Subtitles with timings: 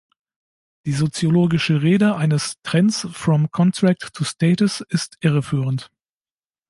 [0.87, 5.91] Die soziologische Rede eines Trends "from contract to status" ist irreführend.